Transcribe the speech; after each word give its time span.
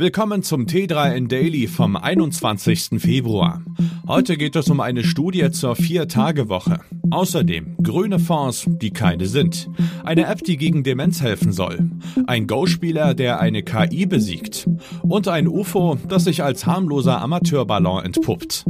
Willkommen 0.00 0.42
zum 0.42 0.64
T3N 0.64 1.28
Daily 1.28 1.66
vom 1.66 1.94
21. 1.94 3.02
Februar. 3.02 3.60
Heute 4.08 4.38
geht 4.38 4.56
es 4.56 4.70
um 4.70 4.80
eine 4.80 5.04
Studie 5.04 5.50
zur 5.50 5.76
Vier-Tage-Woche. 5.76 6.80
Außerdem 7.10 7.76
grüne 7.82 8.18
Fonds, 8.18 8.64
die 8.66 8.92
keine 8.92 9.26
sind. 9.26 9.68
Eine 10.02 10.24
App, 10.24 10.42
die 10.42 10.56
gegen 10.56 10.84
Demenz 10.84 11.20
helfen 11.20 11.52
soll. 11.52 11.90
Ein 12.26 12.46
Go-Spieler, 12.46 13.12
der 13.12 13.40
eine 13.40 13.62
KI 13.62 14.06
besiegt. 14.06 14.70
Und 15.02 15.28
ein 15.28 15.46
UFO, 15.46 15.98
das 16.08 16.24
sich 16.24 16.42
als 16.42 16.64
harmloser 16.64 17.20
Amateurballon 17.20 18.02
entpuppt. 18.02 18.64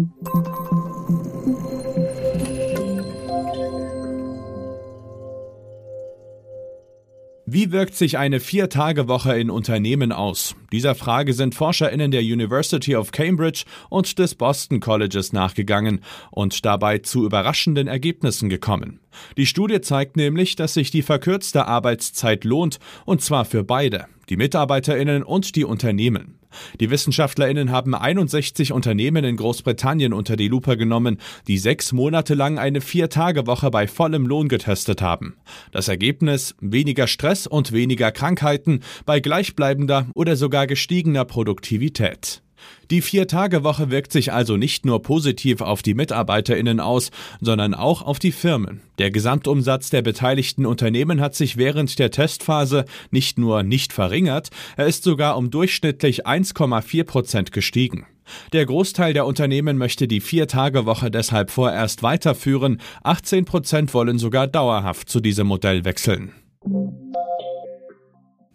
Wie 7.60 7.72
wirkt 7.72 7.94
sich 7.94 8.16
eine 8.16 8.40
Vier-Tage-Woche 8.40 9.38
in 9.38 9.50
Unternehmen 9.50 10.12
aus? 10.12 10.56
Dieser 10.72 10.94
Frage 10.94 11.34
sind 11.34 11.54
ForscherInnen 11.54 12.10
der 12.10 12.22
University 12.22 12.96
of 12.96 13.12
Cambridge 13.12 13.64
und 13.90 14.18
des 14.18 14.34
Boston 14.34 14.80
Colleges 14.80 15.34
nachgegangen 15.34 16.00
und 16.30 16.64
dabei 16.64 17.00
zu 17.00 17.26
überraschenden 17.26 17.86
Ergebnissen 17.86 18.48
gekommen. 18.48 19.00
Die 19.36 19.44
Studie 19.44 19.82
zeigt 19.82 20.16
nämlich, 20.16 20.56
dass 20.56 20.72
sich 20.72 20.90
die 20.90 21.02
verkürzte 21.02 21.66
Arbeitszeit 21.66 22.44
lohnt, 22.44 22.78
und 23.04 23.20
zwar 23.20 23.44
für 23.44 23.62
beide, 23.62 24.06
die 24.30 24.38
MitarbeiterInnen 24.38 25.22
und 25.22 25.54
die 25.54 25.66
Unternehmen. 25.66 26.39
Die 26.80 26.90
WissenschaftlerInnen 26.90 27.70
haben 27.70 27.94
61 27.94 28.72
Unternehmen 28.72 29.24
in 29.24 29.36
Großbritannien 29.36 30.12
unter 30.12 30.36
die 30.36 30.48
Lupe 30.48 30.76
genommen, 30.76 31.18
die 31.46 31.58
sechs 31.58 31.92
Monate 31.92 32.34
lang 32.34 32.58
eine 32.58 32.80
Vier-Tage-Woche 32.80 33.70
bei 33.70 33.86
vollem 33.86 34.26
Lohn 34.26 34.48
getestet 34.48 35.02
haben. 35.02 35.36
Das 35.72 35.88
Ergebnis 35.88 36.54
weniger 36.60 37.06
Stress 37.06 37.46
und 37.46 37.72
weniger 37.72 38.12
Krankheiten 38.12 38.80
bei 39.06 39.20
gleichbleibender 39.20 40.06
oder 40.14 40.36
sogar 40.36 40.66
gestiegener 40.66 41.24
Produktivität. 41.24 42.42
Die 42.90 43.02
Vier-Tage-Woche 43.02 43.90
wirkt 43.90 44.12
sich 44.12 44.32
also 44.32 44.56
nicht 44.56 44.84
nur 44.84 45.02
positiv 45.02 45.60
auf 45.60 45.82
die 45.82 45.94
MitarbeiterInnen 45.94 46.80
aus, 46.80 47.10
sondern 47.40 47.74
auch 47.74 48.02
auf 48.02 48.18
die 48.18 48.32
Firmen. 48.32 48.80
Der 48.98 49.10
Gesamtumsatz 49.10 49.90
der 49.90 50.02
beteiligten 50.02 50.66
Unternehmen 50.66 51.20
hat 51.20 51.34
sich 51.34 51.56
während 51.56 51.98
der 51.98 52.10
Testphase 52.10 52.84
nicht 53.10 53.38
nur 53.38 53.62
nicht 53.62 53.92
verringert, 53.92 54.50
er 54.76 54.86
ist 54.86 55.04
sogar 55.04 55.36
um 55.36 55.50
durchschnittlich 55.50 56.26
1,4 56.26 57.04
Prozent 57.04 57.52
gestiegen. 57.52 58.06
Der 58.52 58.66
Großteil 58.66 59.12
der 59.12 59.26
Unternehmen 59.26 59.76
möchte 59.76 60.08
die 60.08 60.20
Vier-Tage-Woche 60.20 61.10
deshalb 61.10 61.50
vorerst 61.50 62.02
weiterführen, 62.02 62.80
18 63.02 63.44
Prozent 63.44 63.94
wollen 63.94 64.18
sogar 64.18 64.46
dauerhaft 64.46 65.08
zu 65.08 65.20
diesem 65.20 65.46
Modell 65.46 65.84
wechseln. 65.84 66.32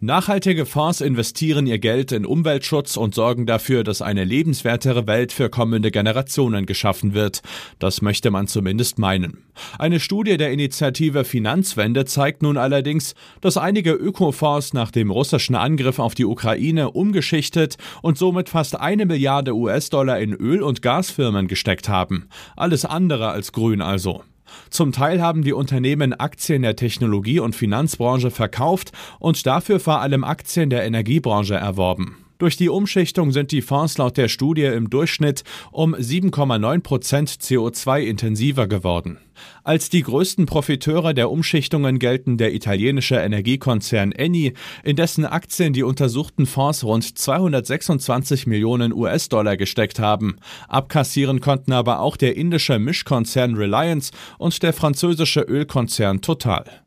Nachhaltige 0.06 0.66
Fonds 0.66 1.00
investieren 1.00 1.66
ihr 1.66 1.80
Geld 1.80 2.12
in 2.12 2.26
Umweltschutz 2.26 2.96
und 2.96 3.12
sorgen 3.12 3.44
dafür, 3.44 3.82
dass 3.82 4.02
eine 4.02 4.22
lebenswertere 4.22 5.08
Welt 5.08 5.32
für 5.32 5.50
kommende 5.50 5.90
Generationen 5.90 6.64
geschaffen 6.64 7.12
wird. 7.12 7.42
Das 7.80 8.02
möchte 8.02 8.30
man 8.30 8.46
zumindest 8.46 9.00
meinen. 9.00 9.38
Eine 9.80 9.98
Studie 9.98 10.36
der 10.36 10.52
Initiative 10.52 11.24
Finanzwende 11.24 12.04
zeigt 12.04 12.44
nun 12.44 12.56
allerdings, 12.56 13.16
dass 13.40 13.56
einige 13.56 13.94
Ökofonds 13.94 14.74
nach 14.74 14.92
dem 14.92 15.10
russischen 15.10 15.56
Angriff 15.56 15.98
auf 15.98 16.14
die 16.14 16.24
Ukraine 16.24 16.92
umgeschichtet 16.92 17.76
und 18.00 18.16
somit 18.16 18.48
fast 18.48 18.78
eine 18.78 19.06
Milliarde 19.06 19.56
US-Dollar 19.56 20.20
in 20.20 20.34
Öl- 20.34 20.62
und 20.62 20.82
Gasfirmen 20.82 21.48
gesteckt 21.48 21.88
haben. 21.88 22.28
Alles 22.54 22.84
andere 22.84 23.30
als 23.30 23.50
grün 23.50 23.82
also. 23.82 24.22
Zum 24.70 24.92
Teil 24.92 25.22
haben 25.22 25.42
die 25.42 25.52
Unternehmen 25.52 26.12
Aktien 26.12 26.62
der 26.62 26.76
Technologie- 26.76 27.40
und 27.40 27.54
Finanzbranche 27.54 28.30
verkauft 28.30 28.92
und 29.18 29.46
dafür 29.46 29.80
vor 29.80 30.00
allem 30.00 30.24
Aktien 30.24 30.70
der 30.70 30.84
Energiebranche 30.84 31.54
erworben. 31.54 32.25
Durch 32.38 32.56
die 32.56 32.68
Umschichtung 32.68 33.32
sind 33.32 33.50
die 33.50 33.62
Fonds 33.62 33.96
laut 33.96 34.18
der 34.18 34.28
Studie 34.28 34.64
im 34.64 34.90
Durchschnitt 34.90 35.42
um 35.72 35.94
7,9 35.94 36.80
Prozent 36.82 37.30
CO2 37.30 38.00
intensiver 38.00 38.66
geworden. 38.66 39.18
Als 39.64 39.88
die 39.88 40.02
größten 40.02 40.46
Profiteure 40.46 41.14
der 41.14 41.30
Umschichtungen 41.30 41.98
gelten 41.98 42.36
der 42.36 42.54
italienische 42.54 43.16
Energiekonzern 43.16 44.12
Eni, 44.12 44.52
in 44.84 44.96
dessen 44.96 45.24
Aktien 45.24 45.72
die 45.72 45.82
untersuchten 45.82 46.46
Fonds 46.46 46.84
rund 46.84 47.18
226 47.18 48.46
Millionen 48.46 48.92
US-Dollar 48.92 49.56
gesteckt 49.56 49.98
haben. 49.98 50.36
Abkassieren 50.68 51.40
konnten 51.40 51.72
aber 51.72 52.00
auch 52.00 52.16
der 52.16 52.36
indische 52.36 52.78
Mischkonzern 52.78 53.56
Reliance 53.56 54.12
und 54.38 54.62
der 54.62 54.72
französische 54.72 55.40
Ölkonzern 55.40 56.20
Total. 56.20 56.85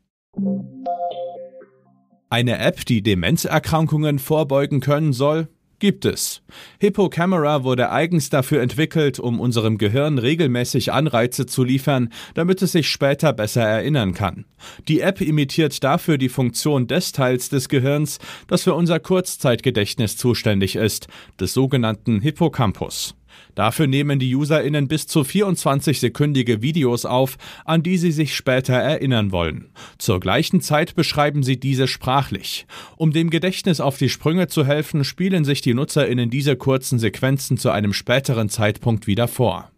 Eine 2.32 2.60
App, 2.60 2.86
die 2.86 3.02
Demenzerkrankungen 3.02 4.20
vorbeugen 4.20 4.78
können 4.78 5.12
soll, 5.12 5.48
gibt 5.80 6.04
es. 6.04 6.42
Hippocamera 6.78 7.64
wurde 7.64 7.90
eigens 7.90 8.30
dafür 8.30 8.62
entwickelt, 8.62 9.18
um 9.18 9.40
unserem 9.40 9.78
Gehirn 9.78 10.16
regelmäßig 10.16 10.92
Anreize 10.92 11.46
zu 11.46 11.64
liefern, 11.64 12.10
damit 12.34 12.62
es 12.62 12.70
sich 12.70 12.88
später 12.88 13.32
besser 13.32 13.62
erinnern 13.62 14.14
kann. 14.14 14.44
Die 14.86 15.00
App 15.00 15.20
imitiert 15.20 15.82
dafür 15.82 16.18
die 16.18 16.28
Funktion 16.28 16.86
des 16.86 17.10
Teils 17.10 17.48
des 17.48 17.68
Gehirns, 17.68 18.20
das 18.46 18.62
für 18.62 18.74
unser 18.74 19.00
Kurzzeitgedächtnis 19.00 20.16
zuständig 20.16 20.76
ist, 20.76 21.08
des 21.40 21.52
sogenannten 21.52 22.20
Hippocampus. 22.20 23.16
Dafür 23.54 23.86
nehmen 23.86 24.18
die 24.18 24.34
UserInnen 24.34 24.88
bis 24.88 25.06
zu 25.06 25.20
24-sekündige 25.20 26.62
Videos 26.62 27.04
auf, 27.04 27.36
an 27.64 27.82
die 27.82 27.98
sie 27.98 28.12
sich 28.12 28.34
später 28.34 28.74
erinnern 28.74 29.32
wollen. 29.32 29.70
Zur 29.98 30.20
gleichen 30.20 30.60
Zeit 30.60 30.94
beschreiben 30.94 31.42
sie 31.42 31.58
diese 31.58 31.88
sprachlich. 31.88 32.66
Um 32.96 33.12
dem 33.12 33.30
Gedächtnis 33.30 33.80
auf 33.80 33.98
die 33.98 34.08
Sprünge 34.08 34.48
zu 34.48 34.64
helfen, 34.64 35.04
spielen 35.04 35.44
sich 35.44 35.60
die 35.60 35.74
NutzerInnen 35.74 36.30
diese 36.30 36.56
kurzen 36.56 36.98
Sequenzen 36.98 37.56
zu 37.56 37.70
einem 37.70 37.92
späteren 37.92 38.48
Zeitpunkt 38.48 39.06
wieder 39.06 39.28
vor. 39.28 39.70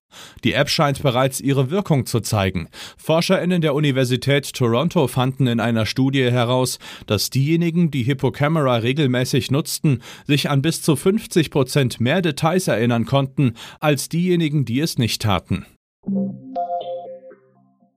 Die 0.44 0.52
App 0.52 0.68
scheint 0.68 1.02
bereits 1.02 1.40
ihre 1.40 1.70
Wirkung 1.70 2.06
zu 2.06 2.20
zeigen. 2.20 2.68
ForscherInnen 2.96 3.62
der 3.62 3.74
Universität 3.74 4.52
Toronto 4.52 5.06
fanden 5.08 5.46
in 5.46 5.60
einer 5.60 5.86
Studie 5.86 6.30
heraus, 6.30 6.78
dass 7.06 7.30
diejenigen, 7.30 7.90
die 7.90 8.02
Hippocamera 8.02 8.76
regelmäßig 8.76 9.50
nutzten, 9.50 10.02
sich 10.26 10.50
an 10.50 10.62
bis 10.62 10.82
zu 10.82 10.96
50 10.96 11.50
Prozent 11.50 12.00
mehr 12.00 12.22
Details 12.22 12.68
erinnern 12.68 13.06
konnten, 13.06 13.54
als 13.80 14.08
diejenigen, 14.08 14.64
die 14.64 14.80
es 14.80 14.98
nicht 14.98 15.22
taten. 15.22 15.66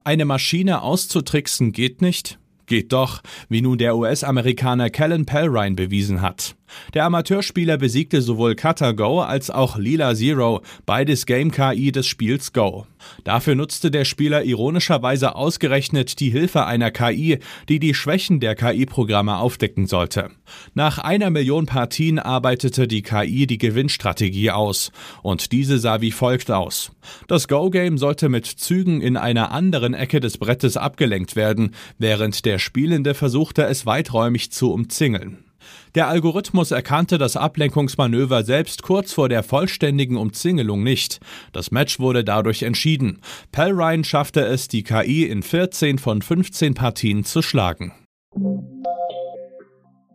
Eine 0.04 0.24
Maschine 0.24 0.82
auszutricksen 0.82 1.72
geht 1.72 2.00
nicht? 2.00 2.38
Geht 2.66 2.92
doch, 2.92 3.22
wie 3.48 3.62
nun 3.62 3.78
der 3.78 3.96
US-Amerikaner 3.96 4.90
Kellen 4.90 5.24
Pellrine 5.24 5.76
bewiesen 5.76 6.20
hat. 6.20 6.56
Der 6.94 7.04
Amateurspieler 7.04 7.78
besiegte 7.78 8.22
sowohl 8.22 8.56
Cutter 8.56 8.92
Go 8.92 9.20
als 9.20 9.50
auch 9.50 9.78
Lila 9.78 10.14
Zero, 10.14 10.62
beides 10.84 11.26
Game-KI 11.26 11.92
des 11.92 12.06
Spiels 12.06 12.52
Go. 12.52 12.86
Dafür 13.24 13.54
nutzte 13.54 13.90
der 13.90 14.04
Spieler 14.04 14.44
ironischerweise 14.44 15.34
ausgerechnet 15.34 16.20
die 16.20 16.30
Hilfe 16.30 16.66
einer 16.66 16.90
KI, 16.90 17.38
die 17.68 17.78
die 17.78 17.94
Schwächen 17.94 18.40
der 18.40 18.54
KI-Programme 18.54 19.38
aufdecken 19.38 19.86
sollte. 19.86 20.30
Nach 20.74 20.98
einer 20.98 21.30
Million 21.30 21.66
Partien 21.66 22.18
arbeitete 22.18 22.86
die 22.86 23.02
KI 23.02 23.46
die 23.46 23.58
Gewinnstrategie 23.58 24.50
aus, 24.50 24.92
und 25.22 25.52
diese 25.52 25.78
sah 25.78 26.00
wie 26.00 26.12
folgt 26.12 26.50
aus. 26.50 26.92
Das 27.28 27.48
Go-Game 27.48 27.98
sollte 27.98 28.28
mit 28.28 28.46
Zügen 28.46 29.00
in 29.00 29.16
einer 29.16 29.50
anderen 29.52 29.94
Ecke 29.94 30.20
des 30.20 30.38
Brettes 30.38 30.76
abgelenkt 30.76 31.36
werden, 31.36 31.74
während 31.98 32.44
der 32.44 32.58
Spielende 32.58 33.14
versuchte 33.14 33.64
es 33.64 33.86
weiträumig 33.86 34.52
zu 34.52 34.72
umzingeln. 34.72 35.45
Der 35.94 36.08
Algorithmus 36.08 36.70
erkannte 36.70 37.18
das 37.18 37.36
Ablenkungsmanöver 37.36 38.44
selbst 38.44 38.82
kurz 38.82 39.12
vor 39.12 39.28
der 39.28 39.42
vollständigen 39.42 40.16
Umzingelung 40.16 40.82
nicht. 40.82 41.20
Das 41.52 41.70
Match 41.70 41.98
wurde 41.98 42.24
dadurch 42.24 42.62
entschieden. 42.62 43.20
Pellrine 43.52 44.04
schaffte 44.04 44.40
es, 44.44 44.68
die 44.68 44.82
KI 44.82 45.24
in 45.24 45.42
14 45.42 45.98
von 45.98 46.22
15 46.22 46.74
Partien 46.74 47.24
zu 47.24 47.42
schlagen. 47.42 47.92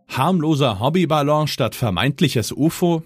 Harmloser 0.10 0.80
Hobbyballon 0.80 1.48
statt 1.48 1.74
vermeintliches 1.74 2.52
UFO? 2.52 3.04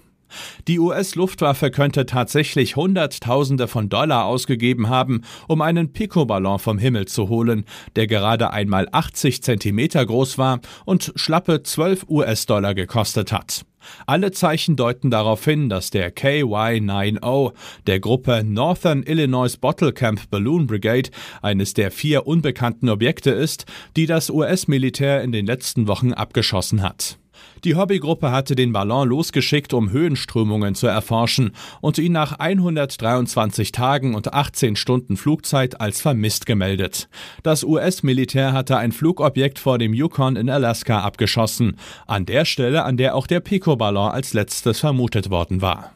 Die 0.68 0.78
US-Luftwaffe 0.78 1.70
könnte 1.70 2.06
tatsächlich 2.06 2.76
Hunderttausende 2.76 3.68
von 3.68 3.88
Dollar 3.88 4.24
ausgegeben 4.26 4.88
haben, 4.88 5.22
um 5.48 5.62
einen 5.62 5.92
Picoballon 5.92 6.58
vom 6.58 6.78
Himmel 6.78 7.06
zu 7.06 7.28
holen, 7.28 7.64
der 7.96 8.06
gerade 8.06 8.50
einmal 8.52 8.88
80 8.90 9.42
Zentimeter 9.42 10.04
groß 10.04 10.38
war 10.38 10.60
und 10.84 11.12
schlappe 11.16 11.62
12 11.62 12.06
US-Dollar 12.08 12.74
gekostet 12.74 13.32
hat. 13.32 13.64
Alle 14.06 14.32
Zeichen 14.32 14.76
deuten 14.76 15.10
darauf 15.10 15.44
hin, 15.44 15.68
dass 15.68 15.90
der 15.90 16.14
KY-90 16.14 17.52
der 17.86 18.00
Gruppe 18.00 18.42
Northern 18.44 19.02
Illinois 19.02 19.56
Bottle 19.56 19.92
Camp 19.92 20.30
Balloon 20.30 20.66
Brigade 20.66 21.10
eines 21.42 21.74
der 21.74 21.90
vier 21.90 22.26
unbekannten 22.26 22.88
Objekte 22.88 23.30
ist, 23.30 23.66
die 23.96 24.06
das 24.06 24.30
US-Militär 24.30 25.22
in 25.22 25.32
den 25.32 25.46
letzten 25.46 25.88
Wochen 25.88 26.12
abgeschossen 26.12 26.82
hat. 26.82 27.18
Die 27.64 27.74
Hobbygruppe 27.74 28.30
hatte 28.30 28.54
den 28.54 28.72
Ballon 28.72 29.08
losgeschickt, 29.08 29.74
um 29.74 29.90
Höhenströmungen 29.90 30.74
zu 30.74 30.86
erforschen 30.86 31.52
und 31.80 31.98
ihn 31.98 32.12
nach 32.12 32.38
123 32.38 33.72
Tagen 33.72 34.14
und 34.14 34.32
18 34.32 34.76
Stunden 34.76 35.16
Flugzeit 35.16 35.80
als 35.80 36.00
vermisst 36.00 36.46
gemeldet. 36.46 37.08
Das 37.42 37.64
US-Militär 37.64 38.52
hatte 38.52 38.76
ein 38.76 38.92
Flugobjekt 38.92 39.58
vor 39.58 39.78
dem 39.78 39.94
Yukon 39.94 40.36
in 40.36 40.50
Alaska 40.50 41.00
abgeschossen, 41.00 41.76
an 42.06 42.26
der 42.26 42.44
Stelle, 42.44 42.84
an 42.84 42.96
der 42.96 43.14
auch 43.14 43.26
der 43.26 43.40
Pico-Ballon 43.40 44.10
als 44.10 44.34
letztes 44.34 44.80
vermutet 44.80 45.30
worden 45.30 45.62
war. 45.62 45.95